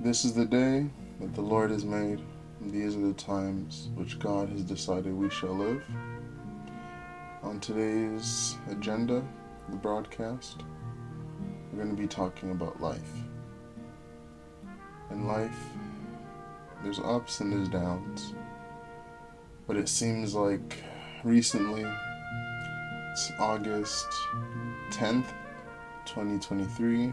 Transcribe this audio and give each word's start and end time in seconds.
This 0.00 0.24
is 0.24 0.34
the 0.34 0.44
day 0.44 0.86
that 1.20 1.34
the 1.34 1.40
Lord 1.40 1.70
has 1.70 1.84
made, 1.84 2.20
and 2.60 2.70
these 2.70 2.94
are 2.94 3.06
the 3.06 3.14
times 3.14 3.88
which 3.94 4.18
God 4.18 4.48
has 4.50 4.62
decided 4.62 5.14
we 5.14 5.30
shall 5.30 5.54
live. 5.54 5.82
On 7.42 7.58
today's 7.60 8.56
agenda, 8.70 9.22
the 9.70 9.76
broadcast, 9.76 10.62
we're 11.72 11.82
going 11.82 11.96
to 11.96 12.02
be 12.02 12.08
talking 12.08 12.50
about 12.50 12.80
life. 12.80 13.00
In 15.10 15.26
life, 15.26 15.56
there's 16.82 16.98
ups 17.00 17.40
and 17.40 17.52
there's 17.52 17.68
downs. 17.68 18.34
But 19.66 19.76
it 19.76 19.88
seems 19.88 20.34
like 20.34 20.82
recently, 21.22 21.84
it's 23.12 23.32
August 23.38 24.06
10th, 24.90 25.32
2023, 26.04 27.12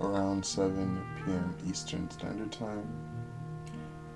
around 0.00 0.44
7 0.44 1.02
p.m. 1.16 1.54
Eastern 1.68 2.10
Standard 2.10 2.50
Time. 2.50 2.86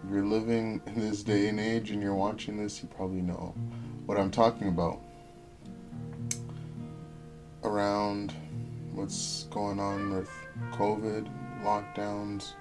If 0.05 0.11
you're 0.11 0.25
living 0.25 0.81
in 0.87 1.01
this 1.01 1.23
day 1.23 1.49
and 1.49 1.61
age 1.61 1.91
and 1.91 2.03
you're 2.03 2.15
watching 2.15 2.57
this, 2.57 2.83
you 2.83 2.89
probably 2.89 3.23
know 3.23 3.55
what 4.07 4.19
I'm 4.19 4.31
talking 4.31 4.69
about. 4.69 5.01
Around 7.63 8.35
what's 8.93 9.45
going 9.45 9.81
on 9.81 10.15
with 10.15 10.31
COVID, 10.73 11.29
lockdowns, 11.63 12.53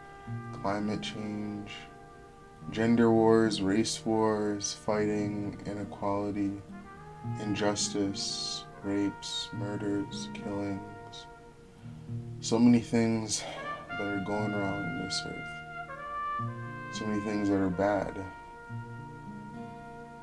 climate 0.61 1.01
change, 1.01 1.71
gender 2.71 3.11
wars, 3.11 3.61
race 3.61 4.05
wars, 4.05 4.73
fighting, 4.73 5.59
inequality, 5.65 6.51
injustice, 7.41 8.63
rapes, 8.83 9.49
murders, 9.53 10.29
killings. 10.33 10.92
So 12.43 12.59
many 12.59 12.81
things 12.81 13.41
that 13.87 14.01
are 14.01 14.21
going 14.27 14.51
wrong 14.51 14.83
in 14.83 15.05
this 15.05 15.23
earth. 15.25 16.91
So 16.91 17.05
many 17.05 17.21
things 17.21 17.47
that 17.47 17.55
are 17.55 17.69
bad. 17.69 18.21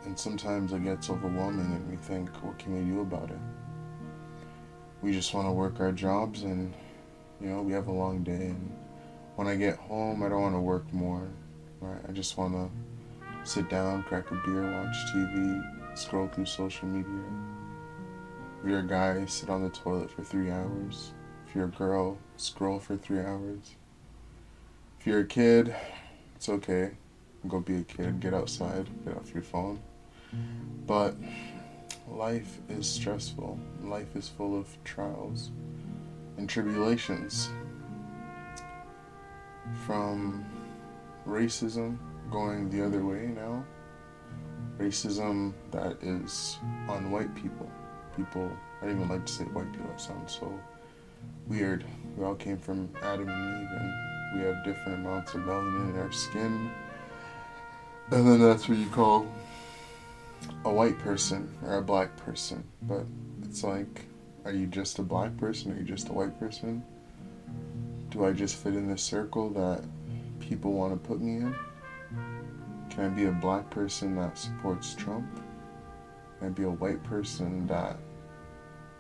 And 0.05 0.19
sometimes 0.19 0.75
it 0.75 0.85
gets 0.85 1.09
overwhelming 1.09 1.73
and 1.73 1.89
we 1.89 1.97
think, 1.97 2.29
what 2.43 2.59
can 2.59 2.75
we 2.75 2.93
do 2.93 3.01
about 3.01 3.31
it? 3.31 3.39
We 5.01 5.13
just 5.13 5.33
want 5.33 5.49
to 5.49 5.53
work 5.53 5.81
our 5.81 5.93
jobs 5.93 6.43
and, 6.43 6.75
you 7.41 7.49
know, 7.49 7.63
we 7.63 7.73
have 7.73 7.87
a 7.87 7.93
long 7.93 8.23
day. 8.23 8.49
And 8.49 8.77
when 9.37 9.49
I 9.49 9.57
get 9.57 9.77
home, 9.77 10.23
I 10.23 10.29
don't 10.29 10.43
want 10.43 10.55
to 10.55 10.61
work 10.61 10.93
more. 10.93 11.27
Right? 11.81 12.03
I 12.07 12.13
just 12.13 12.37
want 12.37 12.53
to 12.53 13.51
sit 13.51 13.71
down, 13.71 14.03
crack 14.03 14.31
a 14.31 14.35
beer, 14.45 14.71
watch 14.71 14.97
TV, 15.15 15.97
scroll 15.97 16.29
through 16.29 16.45
social 16.45 16.87
media. 16.87 17.25
If 18.61 18.69
you're 18.69 18.81
a 18.81 18.87
guy, 18.87 19.25
sit 19.25 19.49
on 19.49 19.63
the 19.63 19.71
toilet 19.71 20.11
for 20.11 20.23
three 20.23 20.51
hours. 20.51 21.15
If 21.51 21.57
you're 21.57 21.65
a 21.65 21.69
girl, 21.69 22.17
scroll 22.37 22.79
for 22.79 22.97
three 22.97 23.19
hours. 23.19 23.75
If 25.01 25.07
you're 25.09 25.23
a 25.23 25.27
kid, 25.27 25.75
it's 26.37 26.49
okay. 26.49 26.93
Go 27.49 27.59
be 27.59 27.79
a 27.79 27.83
kid, 27.83 28.21
get 28.21 28.33
outside, 28.35 28.87
get 29.05 29.17
off 29.17 29.35
your 29.35 29.43
phone. 29.43 29.81
But 30.87 31.17
life 32.09 32.59
is 32.69 32.89
stressful. 32.89 33.59
Life 33.83 34.15
is 34.15 34.29
full 34.29 34.57
of 34.57 34.69
trials 34.85 35.51
and 36.37 36.49
tribulations. 36.49 37.51
From 39.85 40.45
racism 41.27 41.99
going 42.31 42.71
the 42.71 42.87
other 42.87 43.05
way 43.05 43.27
now. 43.27 43.65
Racism 44.79 45.53
that 45.73 46.01
is 46.01 46.61
on 46.89 47.11
white 47.11 47.35
people. 47.35 47.69
People, 48.17 48.53
I 48.81 48.87
don't 48.87 48.99
even 48.99 49.09
like 49.09 49.27
to 49.27 49.33
say 49.33 49.45
white 49.47 49.73
people, 49.73 49.89
that 49.89 50.01
sounds 50.01 50.39
so 50.39 50.57
weird. 51.47 51.85
We 52.17 52.25
all 52.25 52.35
came 52.35 52.59
from 52.59 52.91
Adam 53.03 53.29
and 53.29 53.63
Eve, 53.63 53.71
and 53.71 54.39
we 54.41 54.47
have 54.47 54.65
different 54.65 55.01
amounts 55.01 55.35
of 55.35 55.43
melanin 55.43 55.95
in 55.95 55.99
our 55.99 56.13
skin. 56.13 56.71
And 58.11 58.27
then 58.27 58.41
that's 58.41 58.69
what 58.69 58.79
you 58.79 58.89
call 58.89 59.27
a 60.65 60.73
white 60.73 60.99
person 60.99 61.53
or 61.65 61.77
a 61.77 61.83
black 61.83 62.17
person. 62.17 62.65
But 62.83 63.05
it's 63.43 63.63
like, 63.63 64.07
are 64.45 64.53
you 64.53 64.67
just 64.67 64.99
a 64.99 65.03
black 65.03 65.37
person? 65.37 65.73
Are 65.73 65.77
you 65.77 65.85
just 65.85 66.09
a 66.09 66.13
white 66.13 66.39
person? 66.39 66.83
Do 68.11 68.25
I 68.25 68.33
just 68.33 68.57
fit 68.57 68.75
in 68.75 68.89
this 68.89 69.03
circle 69.03 69.51
that 69.51 69.85
people 70.41 70.73
want 70.73 70.93
to 70.93 71.09
put 71.09 71.21
me 71.21 71.37
in? 71.37 71.55
Can 72.91 73.05
I 73.05 73.09
be 73.09 73.27
a 73.27 73.33
black 73.33 73.71
person 73.71 74.17
that 74.17 74.37
supports 74.37 74.95
Trump? 74.95 75.27
Can 76.39 76.49
I 76.49 76.51
be 76.51 76.65
a 76.65 76.71
white 76.71 77.03
person 77.05 77.67
that, 77.69 77.97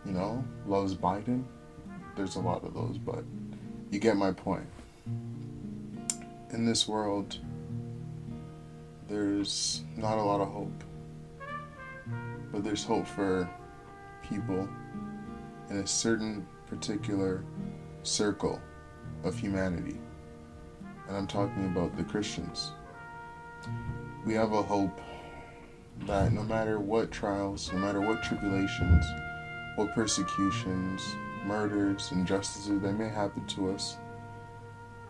you 0.04 0.12
know, 0.12 0.44
loves 0.66 0.94
Biden? 0.94 1.44
There's 2.16 2.36
a 2.36 2.40
lot 2.40 2.64
of 2.64 2.74
those, 2.74 2.98
but 2.98 3.24
you 3.90 3.98
get 3.98 4.16
my 4.16 4.32
point. 4.32 4.66
In 6.50 6.66
this 6.66 6.88
world, 6.88 7.38
there's 9.08 9.82
not 9.96 10.18
a 10.18 10.22
lot 10.22 10.40
of 10.40 10.48
hope, 10.48 10.84
but 12.52 12.64
there's 12.64 12.84
hope 12.84 13.06
for 13.06 13.48
people 14.22 14.68
in 15.70 15.78
a 15.78 15.86
certain 15.86 16.46
particular 16.66 17.44
circle 18.02 18.60
of 19.24 19.38
humanity 19.38 19.98
and 21.10 21.18
I'm 21.18 21.26
talking 21.26 21.66
about 21.66 21.96
the 21.96 22.04
Christians. 22.04 22.70
We 24.24 24.32
have 24.34 24.52
a 24.52 24.62
hope 24.62 25.00
that 26.06 26.32
no 26.32 26.44
matter 26.44 26.78
what 26.78 27.10
trials, 27.10 27.72
no 27.72 27.80
matter 27.80 28.00
what 28.00 28.22
tribulations, 28.22 29.04
what 29.74 29.92
persecutions, 29.92 31.02
murders, 31.44 32.10
injustices 32.12 32.80
that 32.80 32.92
may 32.92 33.08
happen 33.08 33.46
to 33.46 33.70
us, 33.72 33.96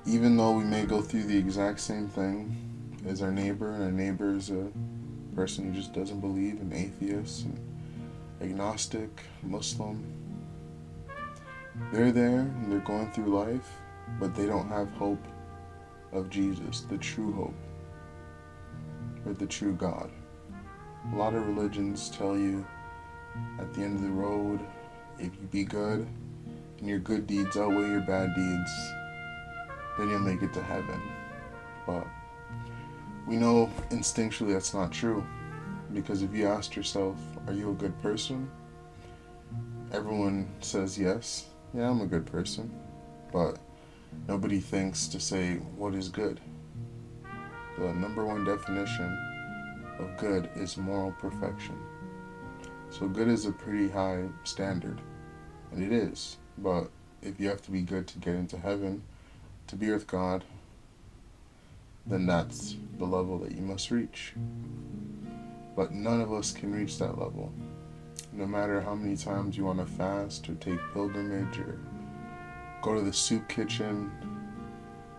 even 0.06 0.36
though 0.36 0.52
we 0.52 0.64
may 0.64 0.86
go 0.86 1.00
through 1.00 1.24
the 1.24 1.36
exact 1.36 1.80
same 1.80 2.08
thing 2.08 2.56
as 3.06 3.22
our 3.22 3.30
neighbor, 3.30 3.72
and 3.72 3.82
our 3.82 3.92
neighbor 3.92 4.34
is 4.34 4.50
a 4.50 4.68
person 5.34 5.66
who 5.66 5.72
just 5.72 5.92
doesn't 5.92 6.20
believe, 6.20 6.60
an 6.60 6.72
atheist, 6.72 7.44
an 7.44 7.60
agnostic, 8.40 9.10
Muslim, 9.42 10.04
they're 11.92 12.12
there 12.12 12.40
and 12.40 12.70
they're 12.70 12.80
going 12.80 13.10
through 13.10 13.34
life, 13.34 13.80
but 14.20 14.34
they 14.34 14.46
don't 14.46 14.68
have 14.68 14.90
hope 14.92 15.24
of 16.12 16.30
Jesus, 16.30 16.80
the 16.82 16.98
true 16.98 17.32
hope, 17.32 17.54
or 19.26 19.32
the 19.32 19.46
true 19.46 19.74
God. 19.74 20.10
A 21.12 21.16
lot 21.16 21.34
of 21.34 21.46
religions 21.46 22.10
tell 22.10 22.36
you 22.36 22.64
at 23.58 23.72
the 23.72 23.82
end 23.82 23.96
of 23.96 24.02
the 24.02 24.10
road, 24.10 24.60
if 25.20 25.34
you 25.40 25.48
be 25.50 25.64
good 25.64 26.06
and 26.78 26.88
your 26.88 26.98
good 26.98 27.26
deeds 27.26 27.56
outweigh 27.56 27.90
your 27.90 28.00
bad 28.00 28.34
deeds, 28.34 28.92
then 29.98 30.08
you'll 30.08 30.20
make 30.20 30.42
it 30.42 30.52
to 30.54 30.62
heaven. 30.62 31.00
But 31.86 32.06
we 33.26 33.36
know 33.36 33.70
instinctually 33.90 34.52
that's 34.52 34.74
not 34.74 34.92
true. 34.92 35.24
Because 35.92 36.22
if 36.22 36.34
you 36.34 36.46
asked 36.46 36.76
yourself, 36.76 37.16
are 37.46 37.52
you 37.52 37.70
a 37.70 37.74
good 37.74 38.00
person? 38.00 38.50
Everyone 39.92 40.48
says 40.60 40.98
yes. 40.98 41.46
Yeah, 41.74 41.90
I'm 41.90 42.00
a 42.00 42.06
good 42.06 42.26
person. 42.26 42.72
But 43.32 43.58
Nobody 44.28 44.60
thinks 44.60 45.08
to 45.08 45.20
say 45.20 45.56
what 45.76 45.94
is 45.94 46.08
good. 46.08 46.40
The 47.78 47.92
number 47.92 48.24
one 48.24 48.44
definition 48.44 49.16
of 49.98 50.16
good 50.16 50.50
is 50.54 50.76
moral 50.76 51.12
perfection. 51.12 51.78
So 52.90 53.08
good 53.08 53.28
is 53.28 53.46
a 53.46 53.52
pretty 53.52 53.88
high 53.88 54.24
standard, 54.44 55.00
and 55.72 55.82
it 55.82 55.92
is. 55.92 56.36
But 56.58 56.90
if 57.22 57.38
you 57.40 57.48
have 57.48 57.62
to 57.62 57.70
be 57.70 57.82
good 57.82 58.06
to 58.08 58.18
get 58.18 58.34
into 58.34 58.58
heaven, 58.58 59.02
to 59.66 59.76
be 59.76 59.90
with 59.90 60.06
God, 60.06 60.44
then 62.06 62.26
that's 62.26 62.76
the 62.98 63.04
level 63.04 63.38
that 63.38 63.52
you 63.52 63.62
must 63.62 63.90
reach. 63.90 64.32
But 65.76 65.92
none 65.92 66.20
of 66.20 66.32
us 66.32 66.52
can 66.52 66.72
reach 66.72 66.98
that 66.98 67.18
level. 67.18 67.52
No 68.32 68.46
matter 68.46 68.80
how 68.80 68.94
many 68.94 69.16
times 69.16 69.56
you 69.56 69.64
want 69.64 69.78
to 69.78 69.86
fast 69.86 70.48
or 70.48 70.54
take 70.54 70.80
pilgrimage 70.92 71.58
or 71.58 71.78
go 72.82 72.94
to 72.94 73.00
the 73.00 73.12
soup 73.12 73.48
kitchen, 73.48 74.10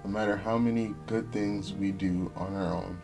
no 0.04 0.10
matter 0.10 0.36
how 0.36 0.58
many 0.58 0.96
good 1.08 1.32
things 1.32 1.74
we 1.74 1.92
do 1.92 2.32
on 2.36 2.56
our 2.56 2.74
own, 2.74 3.00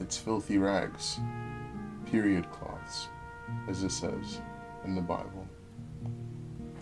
it's 0.00 0.18
filthy 0.18 0.58
rags, 0.58 1.18
period 2.06 2.50
cloths, 2.50 3.08
as 3.68 3.82
it 3.82 3.90
says 3.90 4.40
in 4.84 4.94
the 4.94 5.00
Bible. 5.00 5.46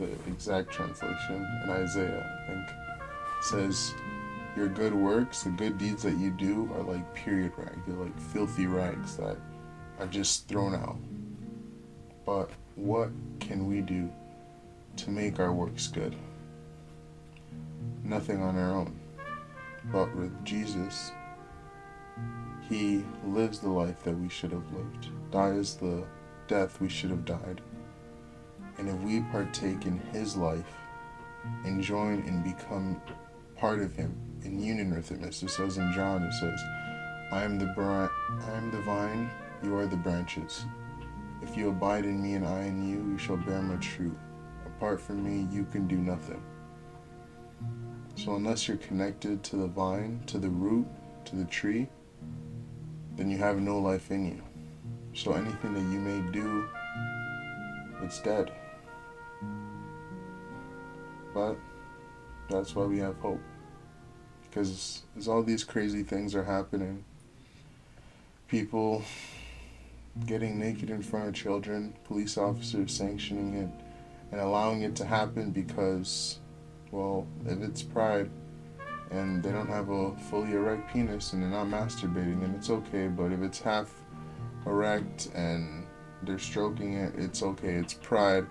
The 0.01 0.31
exact 0.31 0.71
translation 0.73 1.47
in 1.65 1.71
Isaiah, 1.71 2.27
I 2.27 2.51
think, 2.51 2.67
says, 3.43 3.95
Your 4.57 4.69
good 4.69 4.95
works, 4.95 5.43
the 5.43 5.51
good 5.51 5.79
deeds 5.79 6.03
that 6.03 6.17
you 6.17 6.31
do, 6.31 6.71
are 6.75 6.83
like 6.83 7.15
period 7.15 7.53
rags. 7.57 7.79
They're 7.87 7.97
like 7.97 8.19
filthy 8.19 8.67
rags 8.67 9.17
that 9.17 9.37
are 9.99 10.07
just 10.07 10.49
thrown 10.49 10.75
out. 10.75 10.97
But 12.25 12.51
what 12.77 13.11
can 13.39 13.67
we 13.67 13.83
do 13.83 14.11
to 14.97 15.11
make 15.11 15.39
our 15.39 15.53
works 15.53 15.87
good? 15.87 16.17
nothing 18.11 18.43
on 18.43 18.59
our 18.59 18.73
own. 18.73 18.99
But 19.93 20.15
with 20.15 20.45
Jesus, 20.45 21.13
He 22.69 23.05
lives 23.25 23.61
the 23.61 23.71
life 23.71 24.03
that 24.03 24.19
we 24.19 24.29
should 24.29 24.53
have 24.53 24.71
lived, 24.73 25.09
dies 25.31 25.77
the 25.77 26.05
death 26.47 26.81
we 26.81 26.89
should 26.89 27.11
have 27.11 27.25
died. 27.25 27.61
And 28.81 28.89
if 28.89 28.97
we 29.03 29.21
partake 29.31 29.85
in 29.85 30.01
His 30.13 30.37
life, 30.37 30.81
and 31.65 31.83
join 31.83 32.23
and 32.27 32.43
become 32.43 33.01
part 33.57 33.81
of 33.81 33.95
Him, 33.95 34.15
in 34.45 34.63
union 34.63 34.95
with 34.95 35.11
Him. 35.11 35.25
As 35.25 35.43
it 35.43 35.51
says 35.51 35.77
in 35.79 35.93
John, 35.93 36.23
it 36.23 36.33
says, 36.33 36.61
I 37.33 37.45
am 37.45 37.59
the, 37.59 37.67
bri- 37.67 37.85
I 37.85 38.57
am 38.57 38.71
the 38.71 38.81
vine, 38.83 39.31
you 39.63 39.77
are 39.77 39.87
the 39.87 39.97
branches. 39.97 40.65
If 41.43 41.57
you 41.57 41.69
abide 41.69 42.05
in 42.05 42.23
me 42.23 42.35
and 42.35 42.47
I 42.47 42.63
in 42.63 42.89
you, 42.89 43.13
you 43.13 43.19
shall 43.19 43.37
bear 43.37 43.63
much 43.63 43.89
fruit. 43.89 44.17
Apart 44.67 45.01
from 45.01 45.23
me, 45.23 45.47
you 45.55 45.65
can 45.65 45.87
do 45.87 45.97
nothing. 45.97 46.43
So, 48.15 48.35
unless 48.35 48.69
you're 48.69 48.77
connected 48.79 49.43
to 49.45 49.57
the 49.57 49.67
vine, 49.67 50.23
to 50.27 50.39
the 50.39 50.49
root, 50.49 50.87
to 51.27 51.37
the 51.37 51.45
tree, 51.45 51.89
then 53.17 53.31
you 53.31 53.39
have 53.39 53.61
no 53.61 53.79
life 53.79 54.11
in 54.11 54.27
you. 54.27 54.43
So, 55.15 55.33
anything 55.33 55.75
that 55.75 55.93
you 55.93 56.01
may 56.01 56.31
do, 56.31 56.69
it's 58.03 58.21
dead. 58.21 58.53
But 61.35 61.57
that's 62.49 62.75
why 62.75 62.85
we 62.85 62.99
have 62.99 63.17
hope. 63.19 63.41
Because 64.43 65.03
as 65.17 65.29
all 65.29 65.43
these 65.43 65.63
crazy 65.63 66.03
things 66.03 66.35
are 66.35 66.45
happening, 66.45 67.05
people 68.49 69.05
getting 70.27 70.59
naked 70.59 70.91
in 70.91 71.03
front 71.03 71.29
of 71.29 71.35
children, 71.35 71.95
police 72.05 72.37
officers 72.37 72.93
sanctioning 72.93 73.55
it, 73.55 73.69
and 74.33 74.41
allowing 74.41 74.83
it 74.83 74.97
to 74.97 75.05
happen 75.05 75.51
because, 75.51 76.41
well, 76.91 77.27
if 77.47 77.61
it's 77.63 77.83
pride 77.83 78.31
and 79.11 79.43
they 79.43 79.51
don't 79.51 79.69
have 79.69 79.89
a 79.91 80.17
fully 80.31 80.53
erect 80.53 80.93
penis 80.93 81.33
and 81.33 81.43
they're 81.43 81.51
not 81.51 81.67
masturbating, 81.67 82.41
then 82.41 82.55
it's 82.57 82.71
okay. 82.71 83.09
But 83.09 83.33
if 83.33 83.41
it's 83.41 83.61
half 83.61 83.93
erect 84.67 85.31
and 85.35 85.87
they're 86.23 86.39
stroking 86.39 86.95
it, 86.95 87.15
it's 87.17 87.43
okay. 87.43 87.75
It's 87.75 87.95
pride. 87.95 88.47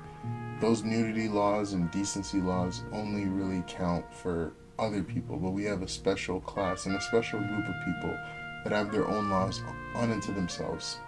Those 0.60 0.84
nudity 0.84 1.30
laws 1.30 1.74
and 1.74 1.90
decency 1.92 2.42
laws 2.42 2.84
only 2.92 3.26
really 3.26 3.64
count 3.68 4.06
for 4.14 4.54
other 4.78 5.04
people, 5.04 5.38
but 5.38 5.52
we 5.52 5.64
have 5.66 5.82
a 5.82 5.88
special 5.88 6.42
class 6.42 6.86
and 6.86 6.96
a 6.96 7.02
special 7.02 7.40
group 7.40 7.68
of 7.68 7.76
people 7.86 8.18
that 8.64 8.74
have 8.74 8.92
their 8.92 9.08
own 9.08 9.30
laws 9.30 9.62
unto 9.96 10.34
themselves. 10.34 11.00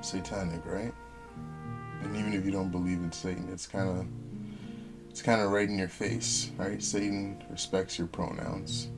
Satanic, 0.00 0.64
right? 0.64 0.92
And 2.02 2.16
even 2.16 2.32
if 2.32 2.44
you 2.44 2.50
don't 2.50 2.70
believe 2.70 2.98
in 2.98 3.12
Satan, 3.12 3.48
it's 3.52 3.66
kind 3.66 3.88
of 3.88 4.06
it's 5.10 5.20
kind 5.22 5.42
of 5.42 5.50
right 5.50 5.68
in 5.68 5.78
your 5.78 5.88
face, 5.88 6.50
right? 6.56 6.82
Satan 6.82 7.44
respects 7.50 7.98
your 7.98 8.08
pronouns. 8.08 8.88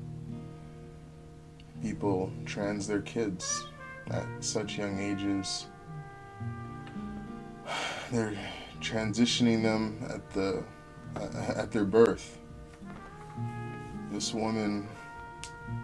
People 1.82 2.32
trans 2.46 2.86
their 2.86 3.02
kids 3.02 3.64
at 4.10 4.24
such 4.40 4.78
young 4.78 4.98
ages. 5.00 5.66
They're 8.12 8.36
transitioning 8.80 9.62
them 9.62 10.04
at 10.08 10.30
the 10.30 10.62
uh, 11.16 11.54
at 11.56 11.70
their 11.70 11.84
birth. 11.84 12.38
This 14.10 14.34
woman 14.34 14.88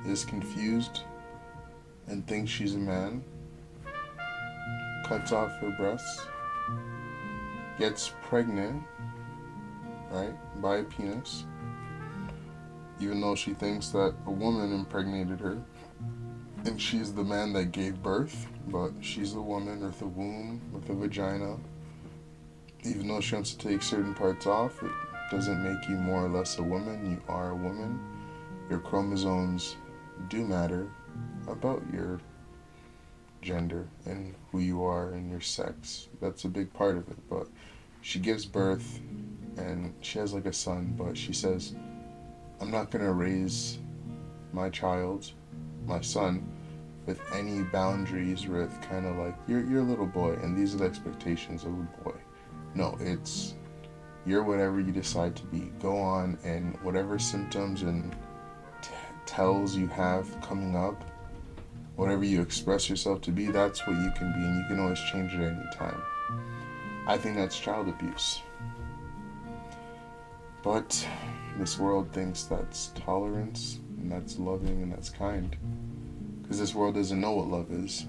is 0.06 0.24
confused 0.24 1.02
and 2.06 2.26
thinks 2.26 2.50
she's 2.50 2.74
a 2.74 2.78
man, 2.78 3.24
cuts 5.06 5.32
off 5.32 5.50
her 5.60 5.74
breasts, 5.78 6.26
gets 7.78 8.12
pregnant, 8.22 8.82
right, 10.10 10.34
by 10.60 10.78
a 10.78 10.84
penis, 10.84 11.44
even 13.00 13.20
though 13.20 13.34
she 13.34 13.54
thinks 13.54 13.88
that 13.88 14.14
a 14.26 14.30
woman 14.30 14.72
impregnated 14.72 15.40
her 15.40 15.62
and 16.66 16.80
she's 16.80 17.12
the 17.12 17.24
man 17.24 17.52
that 17.54 17.72
gave 17.72 18.02
birth, 18.02 18.46
but 18.68 18.92
she's 19.00 19.34
a 19.34 19.40
woman 19.40 19.80
with 19.80 20.00
a 20.02 20.06
womb, 20.06 20.60
with 20.72 20.88
a 20.90 20.94
vagina. 20.94 21.56
Even 22.84 23.08
though 23.08 23.20
she 23.20 23.34
wants 23.34 23.54
to 23.54 23.68
take 23.68 23.82
certain 23.82 24.14
parts 24.14 24.46
off, 24.46 24.82
it 24.82 24.90
doesn't 25.30 25.62
make 25.62 25.88
you 25.88 25.96
more 25.96 26.24
or 26.24 26.28
less 26.28 26.58
a 26.58 26.62
woman. 26.62 27.10
You 27.10 27.22
are 27.28 27.50
a 27.50 27.56
woman. 27.56 28.00
Your 28.70 28.78
chromosomes 28.78 29.76
do 30.28 30.46
matter 30.46 30.88
about 31.46 31.82
your 31.92 32.20
gender 33.42 33.86
and 34.06 34.34
who 34.50 34.60
you 34.60 34.82
are 34.84 35.10
and 35.10 35.30
your 35.30 35.40
sex. 35.40 36.08
That's 36.20 36.44
a 36.44 36.48
big 36.48 36.72
part 36.72 36.96
of 36.96 37.08
it. 37.08 37.18
But 37.28 37.48
she 38.00 38.18
gives 38.18 38.46
birth 38.46 39.00
and 39.56 39.94
she 40.00 40.18
has 40.18 40.32
like 40.32 40.46
a 40.46 40.52
son, 40.52 40.94
but 40.96 41.16
she 41.16 41.32
says, 41.32 41.74
I'm 42.60 42.70
not 42.70 42.90
going 42.90 43.04
to 43.04 43.12
raise 43.12 43.78
my 44.52 44.70
child, 44.70 45.30
my 45.86 46.00
son, 46.00 46.46
with 47.06 47.20
any 47.34 47.62
boundaries 47.62 48.46
with 48.46 48.70
kind 48.82 49.06
of 49.06 49.16
like, 49.16 49.36
you're, 49.48 49.64
you're 49.64 49.80
a 49.80 49.84
little 49.84 50.06
boy 50.06 50.34
and 50.34 50.56
these 50.56 50.74
are 50.74 50.78
the 50.78 50.84
expectations 50.84 51.64
of 51.64 51.72
a 51.72 52.02
boy. 52.04 52.14
No, 52.74 52.96
it's 53.00 53.54
you're 54.26 54.44
whatever 54.44 54.80
you 54.80 54.92
decide 54.92 55.34
to 55.36 55.44
be. 55.46 55.72
Go 55.80 55.96
on 55.96 56.38
and 56.44 56.76
whatever 56.82 57.18
symptoms 57.18 57.82
and 57.82 58.14
t- 58.82 58.90
tells 59.26 59.74
you 59.74 59.86
have 59.88 60.40
coming 60.40 60.76
up, 60.76 61.02
whatever 61.96 62.24
you 62.24 62.40
express 62.40 62.88
yourself 62.88 63.20
to 63.22 63.30
be, 63.30 63.46
that's 63.46 63.86
what 63.86 63.96
you 63.96 64.10
can 64.16 64.32
be, 64.32 64.44
and 64.44 64.58
you 64.58 64.64
can 64.68 64.80
always 64.80 65.00
change 65.10 65.32
it 65.34 65.40
any 65.40 65.76
time. 65.76 66.00
I 67.06 67.16
think 67.16 67.36
that's 67.36 67.58
child 67.58 67.88
abuse. 67.88 68.40
But 70.62 71.06
this 71.58 71.78
world 71.78 72.12
thinks 72.12 72.44
that's 72.44 72.88
tolerance, 72.94 73.80
and 73.98 74.12
that's 74.12 74.38
loving, 74.38 74.82
and 74.82 74.92
that's 74.92 75.08
kind. 75.08 75.56
Because 76.42 76.58
this 76.58 76.74
world 76.74 76.94
doesn't 76.94 77.20
know 77.20 77.32
what 77.32 77.48
love 77.48 77.72
is. 77.72 78.06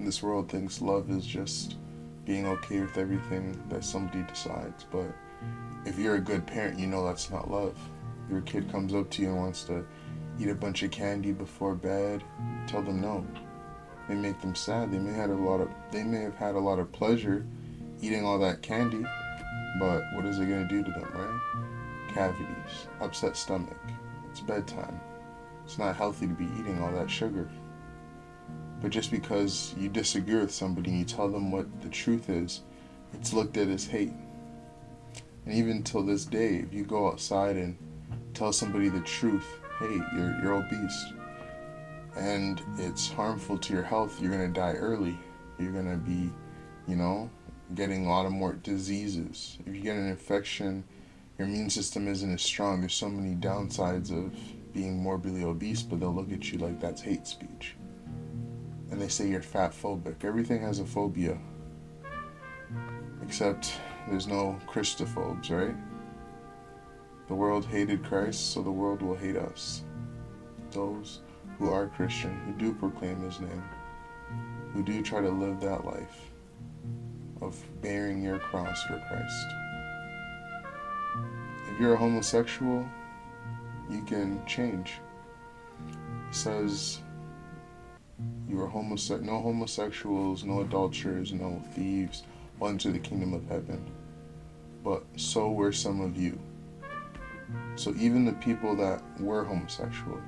This 0.00 0.22
world 0.22 0.50
thinks 0.50 0.82
love 0.82 1.10
is 1.10 1.24
just 1.24 1.76
being 2.26 2.46
okay 2.46 2.80
with 2.80 2.98
everything 2.98 3.58
that 3.70 3.84
somebody 3.84 4.22
decides. 4.24 4.84
But 4.84 5.06
if 5.86 5.98
you're 5.98 6.16
a 6.16 6.20
good 6.20 6.46
parent, 6.46 6.78
you 6.78 6.86
know 6.86 7.06
that's 7.06 7.30
not 7.30 7.50
love. 7.50 7.78
Your 8.28 8.42
kid 8.42 8.70
comes 8.70 8.92
up 8.92 9.08
to 9.12 9.22
you 9.22 9.28
and 9.28 9.38
wants 9.38 9.62
to 9.64 9.86
eat 10.38 10.48
a 10.48 10.54
bunch 10.54 10.82
of 10.82 10.90
candy 10.90 11.32
before 11.32 11.74
bed, 11.74 12.22
tell 12.66 12.82
them 12.82 13.00
no. 13.00 13.24
They 14.08 14.14
make 14.14 14.40
them 14.40 14.54
sad. 14.54 14.92
They 14.92 14.98
may 14.98 15.12
had 15.12 15.30
a 15.30 15.34
lot 15.34 15.60
of 15.60 15.68
they 15.90 16.02
may 16.02 16.22
have 16.22 16.34
had 16.34 16.54
a 16.54 16.60
lot 16.60 16.78
of 16.78 16.92
pleasure 16.92 17.46
eating 18.02 18.24
all 18.24 18.38
that 18.40 18.62
candy, 18.62 19.04
but 19.80 20.02
what 20.14 20.26
is 20.26 20.38
it 20.38 20.46
gonna 20.46 20.68
do 20.68 20.82
to 20.82 20.90
them, 20.90 21.10
right? 21.14 22.12
Cavities, 22.12 22.88
upset 23.00 23.36
stomach. 23.36 23.76
It's 24.30 24.40
bedtime. 24.40 25.00
It's 25.64 25.78
not 25.78 25.96
healthy 25.96 26.26
to 26.26 26.34
be 26.34 26.48
eating 26.58 26.80
all 26.82 26.92
that 26.92 27.10
sugar. 27.10 27.48
But 28.82 28.90
just 28.90 29.10
because 29.10 29.74
you 29.78 29.88
disagree 29.88 30.36
with 30.36 30.52
somebody 30.52 30.90
and 30.90 30.98
you 30.98 31.04
tell 31.04 31.28
them 31.28 31.50
what 31.50 31.66
the 31.80 31.88
truth 31.88 32.28
is, 32.28 32.62
it's 33.14 33.32
looked 33.32 33.56
at 33.56 33.68
as 33.68 33.86
hate. 33.86 34.12
And 35.44 35.54
even 35.54 35.82
till 35.82 36.02
this 36.02 36.24
day, 36.24 36.56
if 36.56 36.74
you 36.74 36.84
go 36.84 37.08
outside 37.08 37.56
and 37.56 37.76
tell 38.34 38.52
somebody 38.52 38.88
the 38.88 39.00
truth, 39.00 39.46
hey, 39.78 40.00
you're, 40.14 40.38
you're 40.42 40.54
obese, 40.54 41.12
and 42.16 42.60
it's 42.78 43.10
harmful 43.10 43.58
to 43.58 43.72
your 43.72 43.82
health, 43.82 44.20
you're 44.20 44.30
going 44.30 44.52
to 44.52 44.60
die 44.60 44.72
early. 44.72 45.16
You're 45.58 45.72
going 45.72 45.90
to 45.90 45.96
be, 45.96 46.30
you 46.86 46.96
know, 46.96 47.30
getting 47.74 48.06
a 48.06 48.08
lot 48.08 48.26
of 48.26 48.32
more 48.32 48.54
diseases. 48.54 49.58
If 49.66 49.74
you 49.74 49.80
get 49.80 49.96
an 49.96 50.08
infection, 50.08 50.84
your 51.38 51.46
immune 51.48 51.70
system 51.70 52.08
isn't 52.08 52.32
as 52.34 52.42
strong. 52.42 52.80
There's 52.80 52.94
so 52.94 53.08
many 53.08 53.34
downsides 53.34 54.10
of 54.10 54.34
being 54.72 55.02
morbidly 55.02 55.44
obese, 55.44 55.82
but 55.82 56.00
they'll 56.00 56.14
look 56.14 56.32
at 56.32 56.50
you 56.50 56.58
like 56.58 56.80
that's 56.80 57.02
hate 57.02 57.26
speech. 57.26 57.76
And 58.90 59.00
they 59.00 59.08
say 59.08 59.28
you're 59.28 59.42
fat 59.42 59.72
phobic. 59.72 60.24
Everything 60.24 60.62
has 60.62 60.78
a 60.78 60.84
phobia. 60.84 61.38
Except 63.22 63.72
there's 64.08 64.26
no 64.26 64.58
Christophobes, 64.66 65.50
right? 65.50 65.74
The 67.28 67.34
world 67.34 67.66
hated 67.66 68.04
Christ, 68.04 68.52
so 68.52 68.62
the 68.62 68.70
world 68.70 69.02
will 69.02 69.16
hate 69.16 69.36
us. 69.36 69.82
Those 70.70 71.22
who 71.58 71.70
are 71.70 71.88
Christian, 71.88 72.38
who 72.46 72.52
do 72.52 72.72
proclaim 72.72 73.20
his 73.22 73.40
name, 73.40 73.64
who 74.72 74.82
do 74.82 75.02
try 75.02 75.20
to 75.20 75.30
live 75.30 75.60
that 75.60 75.84
life 75.84 76.30
of 77.42 77.60
bearing 77.82 78.22
your 78.22 78.38
cross 78.38 78.82
for 78.84 79.02
Christ. 79.08 79.46
If 81.68 81.80
you're 81.80 81.94
a 81.94 81.98
homosexual, 81.98 82.88
you 83.90 84.02
can 84.02 84.44
change. 84.46 85.00
It 86.28 86.34
says 86.34 87.00
you 88.48 88.60
are 88.60 88.68
homose- 88.68 89.22
no 89.22 89.40
homosexuals, 89.40 90.44
no 90.44 90.60
adulterers, 90.60 91.32
no 91.32 91.62
thieves 91.72 92.22
enter 92.64 92.90
the 92.90 92.98
kingdom 92.98 93.34
of 93.34 93.46
heaven. 93.48 93.84
But 94.82 95.04
so 95.16 95.50
were 95.50 95.72
some 95.72 96.00
of 96.00 96.16
you. 96.16 96.38
So 97.74 97.94
even 97.98 98.24
the 98.24 98.32
people 98.32 98.74
that 98.76 99.02
were 99.20 99.44
homosexual, 99.44 100.20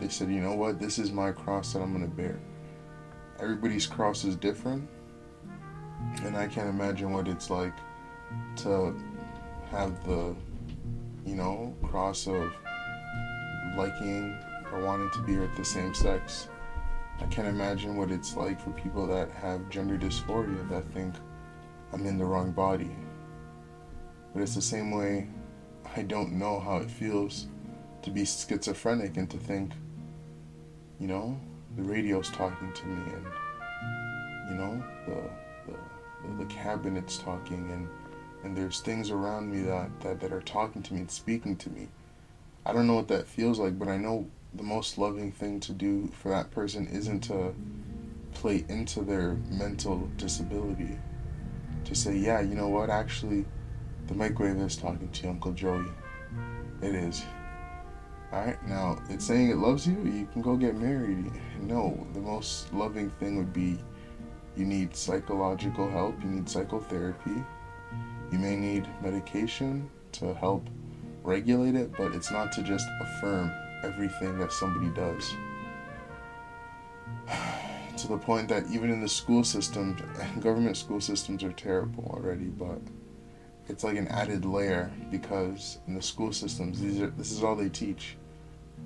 they 0.00 0.08
said, 0.08 0.30
you 0.30 0.40
know 0.40 0.54
what, 0.54 0.80
this 0.80 0.98
is 0.98 1.12
my 1.12 1.32
cross 1.32 1.72
that 1.72 1.80
I'm 1.80 1.92
going 1.92 2.08
to 2.08 2.16
bear. 2.16 2.38
Everybody's 3.40 3.86
cross 3.86 4.24
is 4.24 4.34
different. 4.34 4.88
And 6.24 6.36
I 6.36 6.46
can't 6.46 6.68
imagine 6.68 7.12
what 7.12 7.28
it's 7.28 7.50
like 7.50 7.74
to 8.56 8.96
have 9.70 10.04
the, 10.06 10.34
you 11.24 11.34
know, 11.34 11.74
cross 11.82 12.26
of 12.26 12.52
liking 13.76 14.36
or 14.72 14.80
wanting 14.84 15.10
to 15.10 15.22
be 15.22 15.36
with 15.36 15.54
the 15.56 15.64
same 15.64 15.94
sex. 15.94 16.48
I 17.20 17.26
can't 17.26 17.48
imagine 17.48 17.96
what 17.96 18.10
it's 18.10 18.36
like 18.36 18.60
for 18.60 18.70
people 18.70 19.06
that 19.08 19.30
have 19.32 19.68
gender 19.70 19.98
dysphoria 19.98 20.68
that 20.70 20.84
think 20.92 21.14
I'm 21.92 22.06
in 22.06 22.18
the 22.18 22.24
wrong 22.24 22.52
body. 22.52 22.90
But 24.32 24.42
it's 24.42 24.54
the 24.54 24.62
same 24.62 24.90
way 24.90 25.28
I 25.96 26.02
don't 26.02 26.32
know 26.32 26.60
how 26.60 26.76
it 26.76 26.90
feels 26.90 27.46
to 28.02 28.10
be 28.10 28.24
schizophrenic 28.24 29.16
and 29.16 29.28
to 29.30 29.36
think, 29.36 29.72
you 31.00 31.08
know, 31.08 31.38
the 31.76 31.82
radio's 31.82 32.30
talking 32.30 32.72
to 32.72 32.86
me 32.86 33.12
and, 33.12 33.26
you 34.50 34.54
know, 34.54 34.84
the, 35.06 35.72
the, 35.72 36.44
the 36.44 36.44
cabinet's 36.46 37.18
talking 37.18 37.70
and, 37.70 37.88
and 38.44 38.56
there's 38.56 38.80
things 38.80 39.10
around 39.10 39.50
me 39.50 39.62
that, 39.62 39.88
that, 40.00 40.20
that 40.20 40.32
are 40.32 40.42
talking 40.42 40.82
to 40.82 40.94
me 40.94 41.00
and 41.00 41.10
speaking 41.10 41.56
to 41.56 41.70
me. 41.70 41.88
I 42.64 42.72
don't 42.72 42.86
know 42.86 42.94
what 42.94 43.08
that 43.08 43.26
feels 43.26 43.58
like, 43.58 43.78
but 43.78 43.88
I 43.88 43.96
know 43.96 44.28
the 44.54 44.62
most 44.62 44.98
loving 44.98 45.30
thing 45.32 45.60
to 45.60 45.72
do 45.72 46.10
for 46.22 46.30
that 46.30 46.50
person 46.50 46.86
isn't 46.88 47.20
to 47.20 47.54
play 48.32 48.64
into 48.68 49.02
their 49.02 49.34
mental 49.50 50.08
disability. 50.16 50.98
To 51.84 51.94
say, 51.94 52.16
yeah, 52.16 52.40
you 52.40 52.54
know 52.54 52.68
what, 52.68 52.90
actually, 52.90 53.44
the 54.06 54.14
microwave 54.14 54.58
is 54.58 54.76
talking 54.76 55.08
to 55.10 55.22
you, 55.24 55.30
Uncle 55.30 55.52
Joey. 55.52 55.86
It 56.82 56.94
is. 56.94 57.24
Alright, 58.32 58.62
now, 58.66 58.98
it's 59.08 59.26
saying 59.26 59.50
it 59.50 59.56
loves 59.56 59.86
you, 59.86 60.02
you 60.04 60.28
can 60.32 60.42
go 60.42 60.56
get 60.56 60.76
married. 60.76 61.30
No, 61.60 62.06
the 62.12 62.20
most 62.20 62.72
loving 62.74 63.10
thing 63.10 63.36
would 63.38 63.52
be 63.52 63.78
you 64.56 64.66
need 64.66 64.94
psychological 64.94 65.88
help, 65.88 66.20
you 66.22 66.28
need 66.28 66.48
psychotherapy, 66.48 67.42
you 68.30 68.38
may 68.38 68.56
need 68.56 68.86
medication 69.02 69.88
to 70.12 70.34
help 70.34 70.68
regulate 71.22 71.74
it, 71.74 71.90
but 71.96 72.12
it's 72.12 72.30
not 72.30 72.52
to 72.52 72.62
just 72.62 72.86
affirm 73.00 73.50
everything 73.84 74.38
that 74.38 74.52
somebody 74.52 74.88
does. 74.90 75.34
to 77.96 78.08
the 78.08 78.18
point 78.18 78.48
that 78.48 78.64
even 78.70 78.90
in 78.90 79.00
the 79.00 79.08
school 79.08 79.44
system, 79.44 79.96
government 80.40 80.76
school 80.76 81.00
systems 81.00 81.42
are 81.42 81.52
terrible 81.52 82.04
already, 82.14 82.46
but 82.46 82.80
it's 83.68 83.84
like 83.84 83.96
an 83.96 84.08
added 84.08 84.44
layer 84.44 84.90
because 85.10 85.78
in 85.86 85.94
the 85.94 86.02
school 86.02 86.32
systems, 86.32 86.80
these 86.80 87.00
are 87.00 87.10
this 87.10 87.32
is 87.32 87.42
all 87.42 87.56
they 87.56 87.68
teach. 87.68 88.16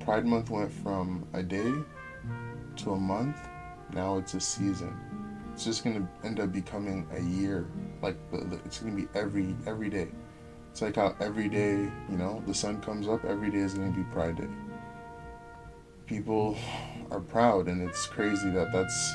Pride 0.00 0.24
Month 0.26 0.50
went 0.50 0.72
from 0.72 1.26
a 1.34 1.42
day 1.42 1.72
to 2.76 2.92
a 2.92 2.98
month. 2.98 3.36
Now 3.92 4.16
it's 4.16 4.34
a 4.34 4.40
season. 4.40 4.98
It's 5.52 5.64
just 5.64 5.84
gonna 5.84 6.08
end 6.24 6.40
up 6.40 6.52
becoming 6.52 7.06
a 7.12 7.20
year. 7.20 7.66
Like 8.00 8.16
it's 8.32 8.80
gonna 8.80 8.96
be 8.96 9.06
every 9.14 9.54
every 9.66 9.90
day. 9.90 10.08
It's 10.70 10.80
like 10.80 10.96
how 10.96 11.14
every 11.20 11.48
day, 11.48 11.76
you 12.10 12.16
know, 12.16 12.42
the 12.46 12.54
sun 12.54 12.80
comes 12.80 13.06
up. 13.06 13.24
Every 13.26 13.50
day 13.50 13.58
is 13.58 13.74
gonna 13.74 13.90
be 13.90 14.04
Pride 14.04 14.36
Day 14.36 14.48
people 16.12 16.54
are 17.10 17.20
proud, 17.20 17.68
and 17.68 17.88
it's 17.88 18.04
crazy 18.04 18.50
that 18.50 18.70
that's, 18.70 19.14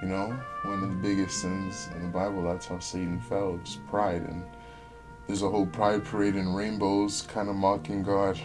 you 0.00 0.08
know, 0.08 0.34
one 0.62 0.82
of 0.82 0.88
the 0.88 0.96
biggest 0.96 1.42
sins 1.42 1.90
in 1.94 2.00
the 2.00 2.08
Bible. 2.08 2.42
That's 2.42 2.64
how 2.64 2.78
Satan 2.78 3.20
fell, 3.20 3.58
was 3.58 3.78
pride. 3.90 4.22
And 4.22 4.42
there's 5.26 5.42
a 5.42 5.50
whole 5.50 5.66
pride 5.66 6.02
parade 6.02 6.36
in 6.36 6.54
rainbows, 6.54 7.20
kind 7.28 7.50
of 7.50 7.56
mocking 7.56 8.02
God, 8.02 8.40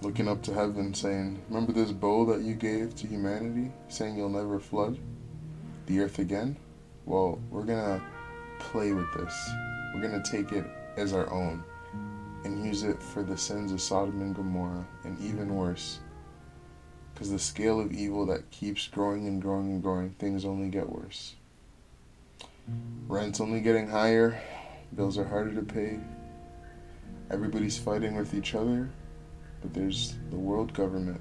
looking 0.00 0.26
up 0.26 0.40
to 0.44 0.54
heaven, 0.54 0.94
saying, 0.94 1.42
Remember 1.50 1.72
this 1.72 1.92
bow 1.92 2.24
that 2.24 2.40
you 2.40 2.54
gave 2.54 2.94
to 2.94 3.06
humanity, 3.06 3.70
saying 3.88 4.16
you'll 4.16 4.30
never 4.30 4.58
flood 4.58 4.98
the 5.84 6.00
earth 6.00 6.20
again? 6.20 6.56
Well, 7.04 7.38
we're 7.50 7.66
to 7.66 8.02
play 8.60 8.94
with 8.94 9.12
this. 9.12 9.50
We're 9.94 10.08
to 10.22 10.30
take 10.30 10.52
it 10.52 10.64
as 10.96 11.12
our 11.12 11.30
own 11.30 11.62
and 12.44 12.64
use 12.64 12.82
it 12.82 13.02
for 13.02 13.22
the 13.22 13.36
sins 13.36 13.72
of 13.72 13.80
Sodom 13.80 14.22
and 14.22 14.34
Gomorrah, 14.34 14.86
and 15.04 15.18
even 15.20 15.54
worse, 15.54 16.00
because 17.14 17.30
the 17.30 17.38
scale 17.38 17.80
of 17.80 17.92
evil 17.92 18.26
that 18.26 18.50
keeps 18.50 18.88
growing 18.88 19.28
and 19.28 19.40
growing 19.40 19.70
and 19.70 19.82
growing, 19.82 20.10
things 20.18 20.44
only 20.44 20.68
get 20.68 20.88
worse. 20.88 21.36
Rent's 23.06 23.40
only 23.40 23.60
getting 23.60 23.88
higher, 23.88 24.42
bills 24.96 25.16
are 25.16 25.24
harder 25.24 25.54
to 25.54 25.62
pay, 25.62 26.00
everybody's 27.30 27.78
fighting 27.78 28.16
with 28.16 28.34
each 28.34 28.54
other, 28.54 28.90
but 29.62 29.72
there's 29.72 30.16
the 30.30 30.36
world 30.36 30.72
government, 30.74 31.20